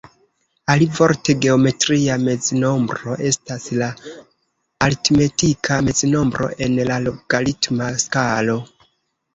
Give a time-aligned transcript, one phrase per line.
[0.75, 3.91] Alivorte, geometria meznombro estas la
[4.89, 8.63] aritmetika meznombro en la logaritma skalo.